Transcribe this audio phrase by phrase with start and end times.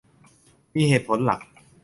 [0.75, 1.39] มีเหตุผลหลัก